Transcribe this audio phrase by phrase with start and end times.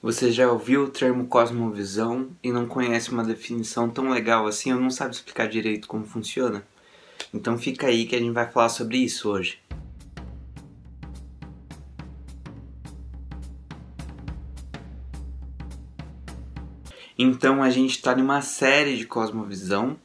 [0.00, 4.78] Você já ouviu o termo cosmovisão e não conhece uma definição tão legal assim ou
[4.78, 6.64] não sabe explicar direito como funciona?
[7.34, 9.60] Então fica aí que a gente vai falar sobre isso hoje.
[17.18, 19.98] Então a gente está numa série de cosmovisão.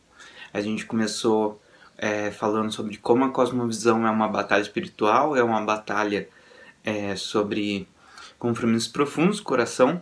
[0.51, 1.61] A gente começou
[1.99, 6.27] é, falando sobre como a cosmovisão é uma batalha espiritual, é uma batalha
[6.83, 7.87] é, sobre
[8.43, 10.01] compromissos profundos, coração,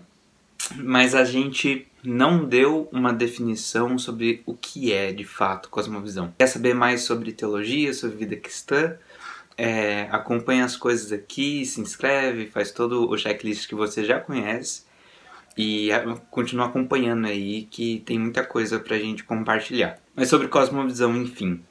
[0.78, 6.34] mas a gente não deu uma definição sobre o que é de fato cosmovisão.
[6.40, 8.96] Quer saber mais sobre teologia, sobre vida cristã?
[9.56, 14.86] É, acompanha as coisas aqui, se inscreve, faz todo o checklist que você já conhece
[15.56, 15.90] e
[16.32, 20.00] continua acompanhando aí que tem muita coisa pra gente compartilhar.
[20.16, 21.62] Mas sobre cosmovisão, enfim.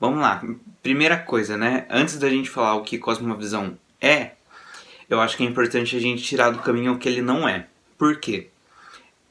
[0.00, 0.42] Vamos lá.
[0.82, 1.86] Primeira coisa, né?
[1.88, 4.29] Antes da gente falar o que cosmovisão é,
[5.10, 7.66] eu acho que é importante a gente tirar do caminho o que ele não é.
[7.98, 8.48] Por quê?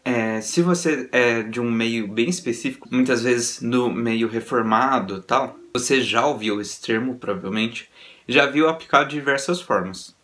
[0.03, 5.57] É, se você é de um meio bem específico, muitas vezes no meio reformado tal,
[5.73, 7.89] você já ouviu esse termo, provavelmente,
[8.27, 10.15] já viu aplicado de diversas formas.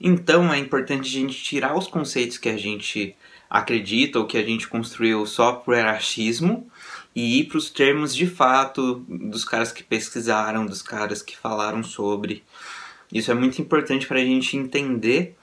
[0.00, 3.14] Então é importante a gente tirar os conceitos que a gente
[3.48, 6.70] acredita ou que a gente construiu só por erachismo
[7.14, 11.82] e ir para os termos de fato dos caras que pesquisaram, dos caras que falaram
[11.82, 12.42] sobre.
[13.12, 15.36] Isso é muito importante para a gente entender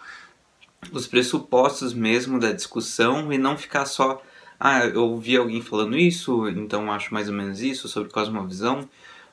[0.92, 4.22] os pressupostos mesmo da discussão e não ficar só,
[4.60, 8.88] ah, eu ouvi alguém falando isso, então acho mais ou menos isso sobre cosmovisão.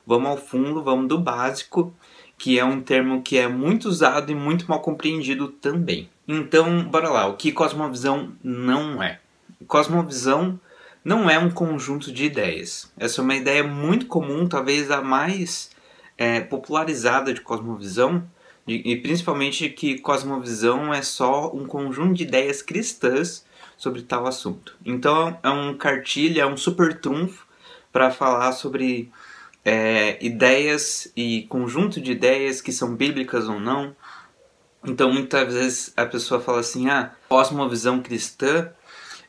[0.05, 1.93] Vamos ao fundo, vamos do básico,
[2.37, 6.09] que é um termo que é muito usado e muito mal compreendido também.
[6.27, 9.19] Então, bora lá, o que cosmovisão não é?
[9.67, 10.59] Cosmovisão
[11.03, 12.91] não é um conjunto de ideias.
[12.97, 15.69] Essa é uma ideia muito comum, talvez a mais
[16.17, 18.23] é, popularizada de cosmovisão,
[18.67, 23.45] e principalmente que cosmovisão é só um conjunto de ideias cristãs
[23.77, 24.75] sobre tal assunto.
[24.83, 27.45] Então é um cartilha, é um super trunfo
[27.91, 29.11] para falar sobre
[29.63, 33.95] é, ideias e conjunto de ideias que são bíblicas ou não.
[34.83, 38.71] Então muitas vezes a pessoa fala assim, ah, cosmovisão cristã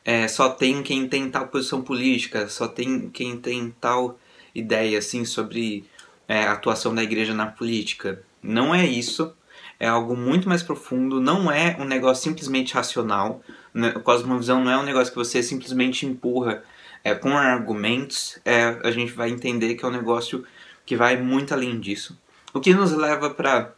[0.03, 4.17] é, só tem quem tem tal posição política, só tem quem tem tal
[4.55, 5.85] ideia assim sobre
[6.27, 8.21] é, a atuação da igreja na política.
[8.41, 9.33] Não é isso.
[9.79, 11.21] É algo muito mais profundo.
[11.21, 13.41] Não é um negócio simplesmente racional.
[13.73, 16.63] Né, cosmovisão não é um negócio que você simplesmente empurra
[17.03, 18.39] é, com argumentos.
[18.43, 20.43] É, a gente vai entender que é um negócio
[20.85, 22.17] que vai muito além disso.
[22.53, 23.73] O que nos leva para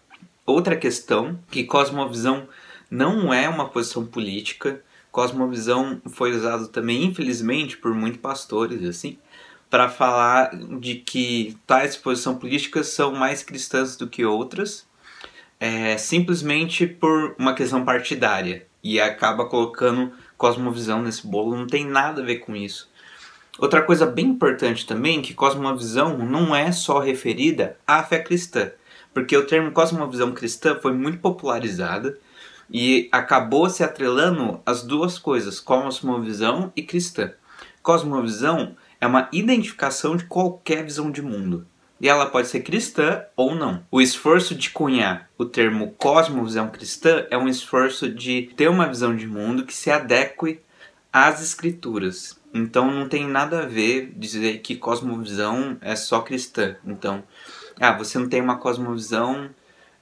[0.45, 2.47] outra questão, que cosmovisão
[2.89, 4.81] não é uma posição política.
[5.11, 9.17] Cosmovisão foi usado também, infelizmente, por muitos pastores, assim,
[9.69, 14.87] para falar de que tais posições políticas são mais cristãs do que outras,
[15.59, 22.21] é, simplesmente por uma questão partidária e acaba colocando cosmovisão nesse bolo, não tem nada
[22.21, 22.89] a ver com isso.
[23.59, 28.71] Outra coisa bem importante também que cosmovisão não é só referida à fé cristã,
[29.13, 32.17] porque o termo cosmovisão cristã foi muito popularizada
[32.71, 37.33] e acabou se atrelando as duas coisas, cosmovisão e cristã.
[37.81, 41.65] Cosmovisão é uma identificação de qualquer visão de mundo.
[42.01, 43.83] E ela pode ser cristã ou não.
[43.91, 49.15] O esforço de cunhar o termo cosmovisão cristã é um esforço de ter uma visão
[49.15, 50.61] de mundo que se adeque
[51.11, 52.39] às escrituras.
[52.53, 56.77] Então não tem nada a ver dizer que cosmovisão é só cristã.
[56.85, 57.21] Então,
[57.79, 59.49] ah, você não tem uma cosmovisão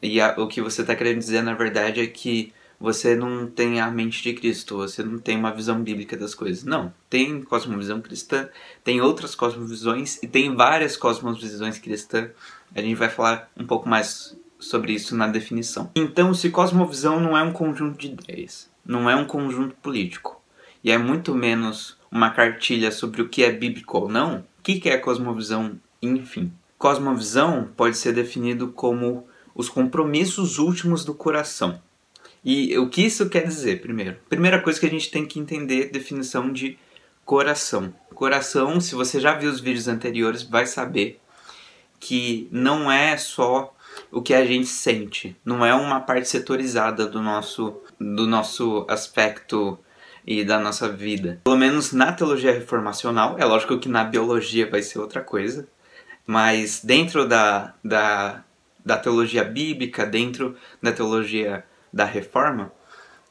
[0.02, 3.82] e a, o que você está querendo dizer na verdade é que você não tem
[3.82, 6.64] a mente de Cristo, você não tem uma visão bíblica das coisas.
[6.64, 8.48] Não, tem cosmovisão cristã,
[8.84, 12.30] tem outras cosmovisões e tem várias cosmovisões cristãs.
[12.76, 15.90] A gente vai falar um pouco mais sobre isso na definição.
[15.96, 20.42] Então, se cosmovisão não é um conjunto de ideias, não é um conjunto político,
[20.84, 24.88] e é muito menos uma cartilha sobre o que é bíblico ou não, o que
[24.90, 26.52] é cosmovisão, enfim?
[26.78, 31.82] Cosmovisão pode ser definido como os compromissos últimos do coração
[32.48, 34.16] e o que isso quer dizer, primeiro?
[34.30, 36.80] Primeira coisa que a gente tem que entender definição de
[37.26, 37.94] coração.
[38.16, 41.20] Coração, se você já viu os vídeos anteriores, vai saber
[42.00, 43.76] que não é só
[44.10, 49.78] o que a gente sente, não é uma parte setorizada do nosso do nosso aspecto
[50.26, 51.42] e da nossa vida.
[51.44, 55.68] Pelo menos na teologia reformacional, é lógico que na biologia vai ser outra coisa,
[56.26, 58.42] mas dentro da, da,
[58.86, 61.66] da teologia bíblica, dentro da teologia
[61.98, 62.72] da reforma,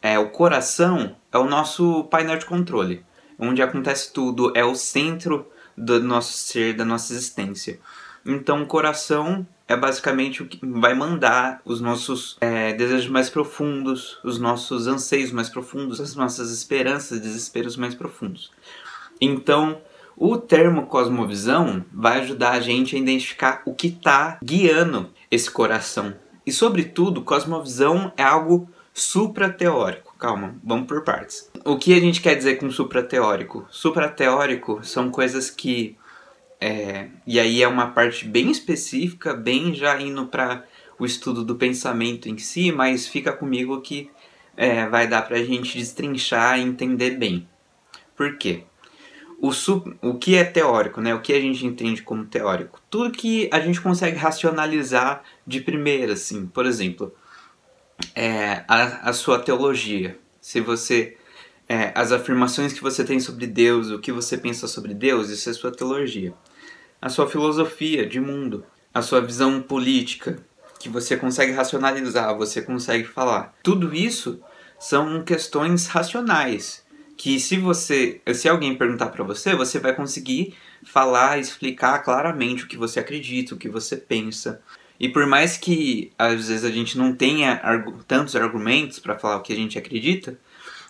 [0.02, 3.04] é o coração é o nosso painel de controle,
[3.38, 5.46] onde acontece tudo, é o centro
[5.76, 7.78] do nosso ser, da nossa existência.
[8.24, 14.18] Então, o coração é basicamente o que vai mandar os nossos é, desejos mais profundos,
[14.24, 18.50] os nossos anseios mais profundos, as nossas esperanças, desesperos mais profundos.
[19.20, 19.80] Então,
[20.16, 26.14] o termo cosmovisão vai ajudar a gente a identificar o que está guiando esse coração.
[26.46, 30.14] E, sobretudo, cosmovisão é algo suprateórico.
[30.18, 31.50] Calma, vamos por partes.
[31.64, 33.66] O que a gente quer dizer com suprateórico?
[33.70, 35.96] Suprateórico são coisas que.
[36.58, 40.64] É, e aí é uma parte bem específica, bem já indo para
[40.98, 44.10] o estudo do pensamento em si, mas fica comigo que
[44.56, 47.46] é, vai dar para a gente destrinchar e entender bem.
[48.16, 48.64] Por quê?
[49.40, 51.14] O, sub, o que é teórico, né?
[51.14, 52.80] O que a gente entende como teórico?
[52.88, 56.46] Tudo que a gente consegue racionalizar de primeira, assim.
[56.46, 57.14] Por exemplo,
[58.14, 60.18] é, a, a sua teologia.
[60.40, 61.16] Se você
[61.68, 65.50] é, as afirmações que você tem sobre Deus, o que você pensa sobre Deus, isso
[65.50, 66.32] é sua teologia.
[67.00, 70.38] A sua filosofia de mundo, a sua visão política,
[70.78, 73.54] que você consegue racionalizar, você consegue falar.
[73.62, 74.40] Tudo isso
[74.78, 76.85] são questões racionais
[77.16, 80.54] que se você, se alguém perguntar para você, você vai conseguir
[80.84, 84.60] falar, explicar claramente o que você acredita, o que você pensa.
[84.98, 87.60] E por mais que às vezes a gente não tenha
[88.06, 90.38] tantos argumentos para falar o que a gente acredita,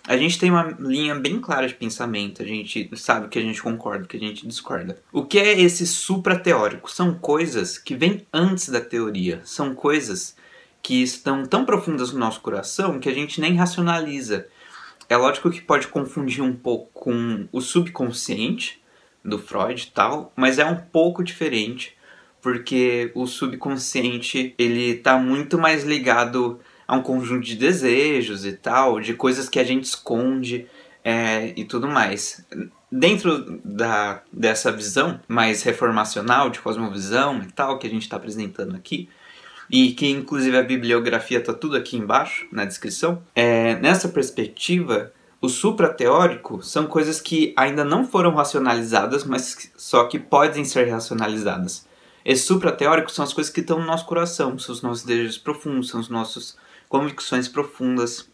[0.07, 3.61] a gente tem uma linha bem clara de pensamento, a gente sabe que a gente
[3.61, 4.97] concorda, que a gente discorda.
[5.11, 6.89] O que é esse suprateórico?
[6.89, 10.35] São coisas que vêm antes da teoria, são coisas
[10.81, 14.47] que estão tão profundas no nosso coração que a gente nem racionaliza.
[15.09, 18.81] É lógico que pode confundir um pouco com o subconsciente
[19.23, 21.97] do Freud e tal, mas é um pouco diferente
[22.41, 28.99] porque o subconsciente ele tá muito mais ligado a um conjunto de desejos e tal,
[28.99, 30.67] de coisas que a gente esconde
[31.03, 32.45] é, e tudo mais.
[32.89, 38.75] Dentro da, dessa visão mais reformacional, de cosmovisão e tal, que a gente está apresentando
[38.75, 39.09] aqui,
[39.69, 45.11] e que inclusive a bibliografia está tudo aqui embaixo na descrição, é, nessa perspectiva,
[45.41, 51.85] o suprateórico são coisas que ainda não foram racionalizadas, mas só que podem ser racionalizadas.
[52.25, 55.89] Esse suprateórico são as coisas que estão no nosso coração, são os nossos desejos profundos,
[55.89, 56.57] são as nossas
[56.89, 58.29] convicções profundas.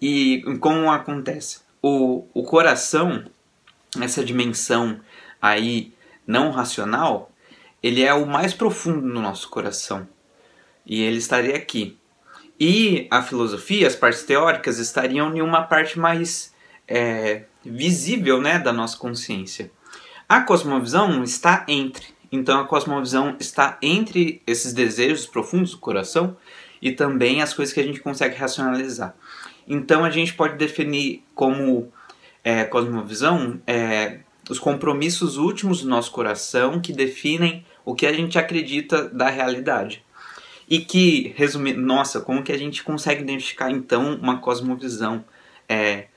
[0.00, 1.60] E como acontece?
[1.82, 3.24] O, o coração,
[4.00, 5.00] essa dimensão
[5.40, 5.92] aí
[6.26, 7.32] não racional,
[7.82, 10.06] ele é o mais profundo no nosso coração.
[10.88, 11.98] E ele estaria aqui.
[12.58, 16.52] E a filosofia, as partes teóricas, estariam em uma parte mais
[16.88, 19.70] é, visível né, da nossa consciência.
[20.28, 22.06] A cosmovisão está entre.
[22.32, 26.36] Então a cosmovisão está entre esses desejos profundos do coração
[26.80, 29.14] e também as coisas que a gente consegue racionalizar.
[29.66, 31.92] Então a gente pode definir como
[32.42, 34.20] é, cosmovisão é,
[34.50, 40.04] os compromissos últimos do nosso coração que definem o que a gente acredita da realidade.
[40.68, 45.24] E que, resumindo, nossa, como que a gente consegue identificar então uma cosmovisão?
[45.68, 46.08] É,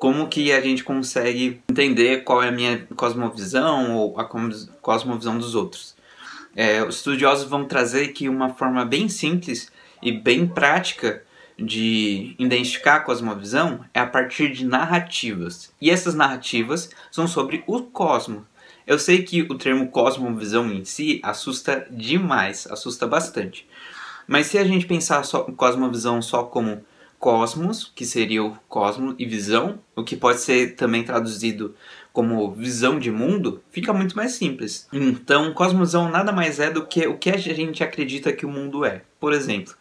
[0.00, 5.54] como que a gente consegue entender qual é a minha cosmovisão ou a cosmovisão dos
[5.54, 5.94] outros.
[6.56, 9.70] É, os estudiosos vão trazer que uma forma bem simples
[10.02, 11.22] e bem prática
[11.58, 15.70] de identificar a cosmovisão é a partir de narrativas.
[15.78, 18.44] E essas narrativas são sobre o cosmos.
[18.86, 23.68] Eu sei que o termo cosmovisão em si assusta demais, assusta bastante.
[24.30, 26.84] Mas se a gente pensar só cosmovisão só como
[27.18, 31.74] cosmos, que seria o cosmo, e visão, o que pode ser também traduzido
[32.12, 34.86] como visão de mundo, fica muito mais simples.
[34.92, 38.84] Então, cosmosão nada mais é do que o que a gente acredita que o mundo
[38.84, 39.02] é.
[39.18, 39.74] Por exemplo,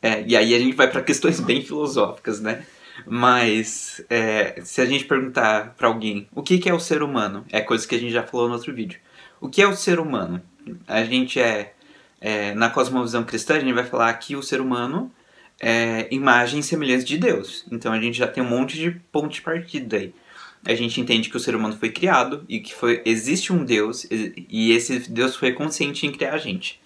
[0.00, 2.64] é, e aí a gente vai para questões bem filosóficas, né?
[3.04, 7.44] Mas é, se a gente perguntar para alguém o que, que é o ser humano,
[7.50, 9.00] é coisa que a gente já falou no outro vídeo.
[9.40, 10.40] O que é o ser humano?
[10.86, 11.74] A gente é,
[12.22, 15.10] é na cosmovisão cristã a gente vai falar que o ser humano
[15.60, 17.66] é, imagem e semelhança de Deus.
[17.70, 20.14] Então a gente já tem um monte de ponto de partida aí.
[20.64, 24.06] A gente entende que o ser humano foi criado e que foi, existe um Deus
[24.08, 26.80] e esse Deus foi consciente em criar a gente.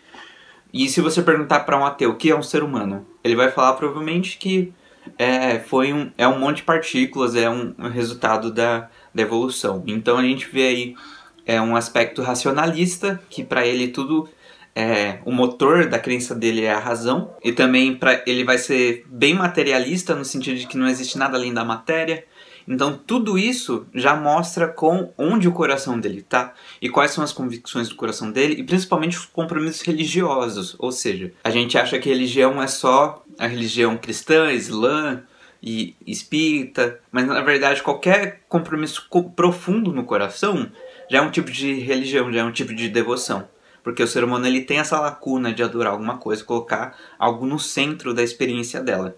[0.72, 3.50] E se você perguntar para um ateu o que é um ser humano, ele vai
[3.50, 4.72] falar provavelmente que
[5.18, 9.84] é, foi um, é um monte de partículas, é um, um resultado da, da evolução.
[9.86, 10.96] Então a gente vê aí
[11.44, 14.28] é um aspecto racionalista, que para ele tudo
[14.76, 19.06] é, o motor da crença dele é a razão e também para ele vai ser
[19.08, 22.26] bem materialista no sentido de que não existe nada além da matéria.
[22.68, 26.52] Então tudo isso já mostra com onde o coração dele está
[26.82, 30.76] e quais são as convicções do coração dele e principalmente os compromissos religiosos.
[30.78, 35.22] Ou seja, a gente acha que religião é só a religião cristã, islã
[35.62, 40.70] e espírita, mas na verdade qualquer compromisso profundo no coração
[41.10, 43.48] já é um tipo de religião, já é um tipo de devoção.
[43.86, 47.56] Porque o ser humano ele tem essa lacuna de adorar alguma coisa, colocar algo no
[47.56, 49.16] centro da experiência dela.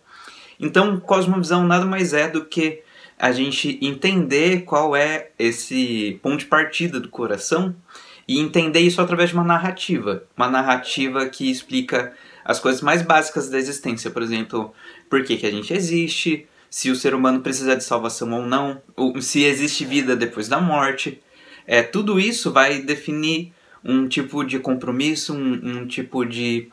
[0.61, 2.83] Então, cosmovisão nada mais é do que
[3.19, 7.75] a gente entender qual é esse ponto de partida do coração
[8.29, 12.13] e entender isso através de uma narrativa, uma narrativa que explica
[12.45, 14.75] as coisas mais básicas da existência, por exemplo,
[15.09, 18.83] por que, que a gente existe, se o ser humano precisa de salvação ou não,
[18.95, 21.23] ou se existe vida depois da morte.
[21.67, 23.55] É, tudo isso vai definir
[23.85, 26.69] um tipo de compromisso, um, um tipo de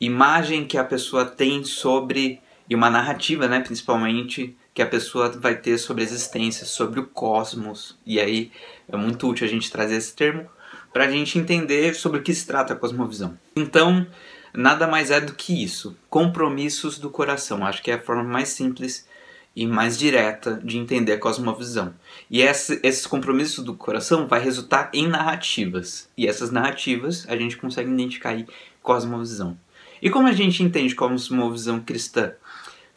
[0.00, 5.56] imagem que a pessoa tem sobre, e uma narrativa, né, principalmente, que a pessoa vai
[5.56, 7.96] ter sobre a existência, sobre o cosmos.
[8.04, 8.50] E aí
[8.88, 10.48] é muito útil a gente trazer esse termo
[10.92, 13.38] para a gente entender sobre o que se trata a cosmovisão.
[13.54, 14.06] Então,
[14.52, 17.64] nada mais é do que isso: compromissos do coração.
[17.64, 19.06] Acho que é a forma mais simples
[19.54, 21.94] e mais direta de entender a cosmovisão.
[22.30, 26.08] E esse, esses compromissos do coração vai resultar em narrativas.
[26.16, 28.46] E essas narrativas a gente consegue identificar aí
[28.82, 29.56] cosmovisão.
[30.02, 32.32] E como a gente entende cosmovisão cristã?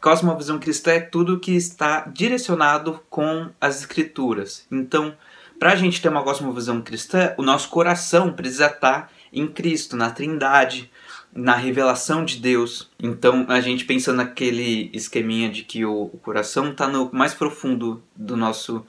[0.01, 4.65] Cosmovisão cristã é tudo que está direcionado com as escrituras.
[4.71, 5.15] Então,
[5.59, 10.09] para a gente ter uma cosmovisão cristã, o nosso coração precisa estar em Cristo, na
[10.09, 10.89] Trindade,
[11.33, 12.89] na revelação de Deus.
[13.01, 18.35] Então, a gente pensa naquele esqueminha de que o, coração está no mais profundo do
[18.35, 18.85] nosso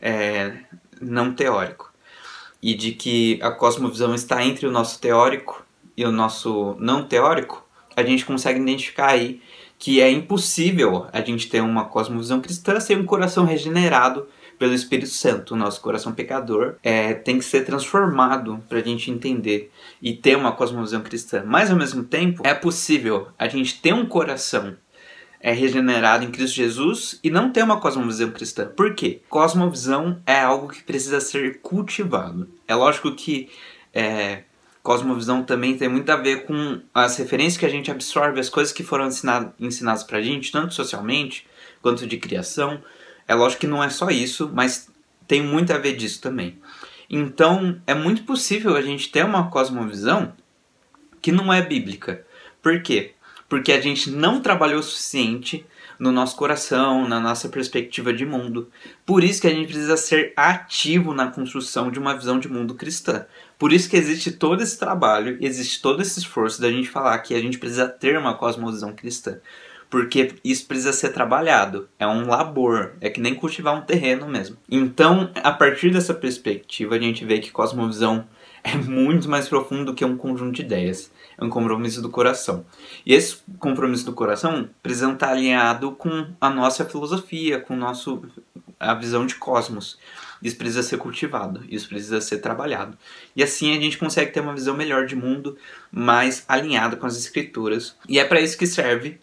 [0.00, 0.56] é,
[1.00, 1.92] não teórico.
[2.60, 5.64] E de que a cosmovisão está entre o nosso teórico
[5.96, 7.64] e o nosso não teórico,
[7.96, 9.40] a gente consegue identificar aí
[9.78, 14.28] que é impossível a gente ter uma cosmovisão cristã sem um coração regenerado
[14.62, 15.56] pelo Espírito Santo.
[15.56, 20.52] Nosso coração pecador é, tem que ser transformado para a gente entender e ter uma
[20.52, 21.42] cosmovisão cristã.
[21.44, 24.76] Mas ao mesmo tempo, é possível a gente ter um coração
[25.40, 28.68] é regenerado em Cristo Jesus e não ter uma cosmovisão cristã.
[28.68, 29.20] Por quê?
[29.28, 32.48] Cosmovisão é algo que precisa ser cultivado.
[32.68, 33.50] É lógico que
[33.92, 34.44] é,
[34.80, 38.72] cosmovisão também tem muito a ver com as referências que a gente absorve, as coisas
[38.72, 41.48] que foram ensinado, ensinadas pra gente, tanto socialmente
[41.82, 42.80] quanto de criação.
[43.26, 44.90] É lógico que não é só isso, mas
[45.26, 46.58] tem muito a ver disso também.
[47.08, 50.32] Então, é muito possível a gente ter uma cosmovisão
[51.20, 52.26] que não é bíblica.
[52.62, 53.14] Por quê?
[53.48, 55.66] Porque a gente não trabalhou o suficiente
[55.98, 58.68] no nosso coração, na nossa perspectiva de mundo.
[59.06, 62.74] Por isso que a gente precisa ser ativo na construção de uma visão de mundo
[62.74, 63.26] cristã.
[63.58, 67.34] Por isso que existe todo esse trabalho, existe todo esse esforço da gente falar que
[67.34, 69.38] a gente precisa ter uma cosmovisão cristã
[69.92, 71.86] porque isso precisa ser trabalhado.
[71.98, 74.56] É um labor, é que nem cultivar um terreno mesmo.
[74.66, 78.26] Então, a partir dessa perspectiva, a gente vê que cosmovisão
[78.64, 81.12] é muito mais profundo do que um conjunto de ideias.
[81.36, 82.64] É um compromisso do coração.
[83.04, 88.22] E esse compromisso do coração precisa estar alinhado com a nossa filosofia, com nosso,
[88.80, 89.98] a visão de cosmos.
[90.42, 92.96] Isso precisa ser cultivado, isso precisa ser trabalhado.
[93.36, 95.58] E assim a gente consegue ter uma visão melhor de mundo,
[95.90, 97.94] mais alinhada com as escrituras.
[98.08, 99.20] E é para isso que serve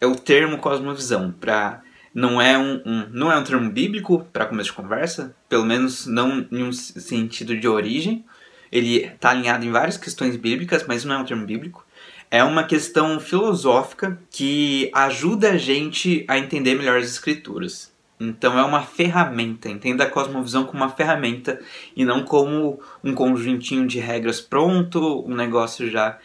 [0.00, 1.82] é o termo cosmovisão, para
[2.14, 6.06] não é um, um, não é um termo bíblico para começo de conversa, pelo menos
[6.06, 8.24] não em um sentido de origem.
[8.72, 11.84] Ele está alinhado em várias questões bíblicas, mas não é um termo bíblico.
[12.30, 17.92] É uma questão filosófica que ajuda a gente a entender melhor as escrituras.
[18.20, 21.58] Então é uma ferramenta, entenda a cosmovisão como uma ferramenta
[21.96, 26.18] e não como um conjuntinho de regras pronto, um negócio já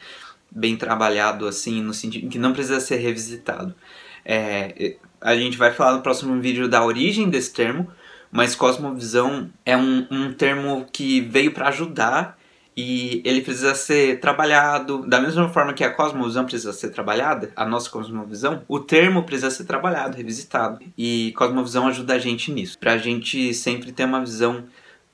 [0.56, 3.76] bem trabalhado, assim, no sentido que não precisa ser revisitado.
[4.24, 7.92] É, a gente vai falar no próximo vídeo da origem desse termo,
[8.32, 12.38] mas cosmovisão é um, um termo que veio para ajudar
[12.76, 17.66] e ele precisa ser trabalhado da mesma forma que a cosmovisão precisa ser trabalhada, a
[17.66, 20.80] nossa cosmovisão, o termo precisa ser trabalhado, revisitado.
[20.98, 24.66] E cosmovisão ajuda a gente nisso, para a gente sempre ter uma visão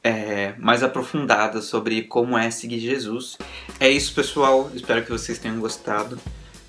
[0.03, 3.37] é, mais aprofundada sobre como é seguir Jesus.
[3.79, 4.71] É isso, pessoal.
[4.73, 6.19] Espero que vocês tenham gostado.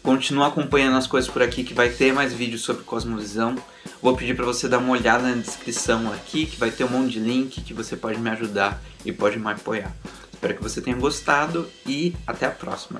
[0.02, 3.54] Continua acompanhando as coisas por aqui que vai ter mais vídeos sobre cosmovisão.
[4.02, 7.12] Vou pedir para você dar uma olhada na descrição aqui, que vai ter um monte
[7.12, 9.94] de link que você pode me ajudar e pode me apoiar.
[10.32, 12.98] Espero que você tenha gostado e até a próxima.